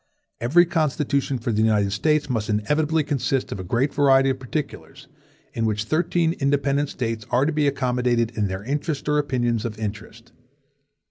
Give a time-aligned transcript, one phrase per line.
[0.39, 5.07] Every Constitution for the United States must inevitably consist of a great variety of particulars,
[5.53, 9.77] in which thirteen independent States are to be accommodated in their interests or opinions of
[9.77, 10.31] interest.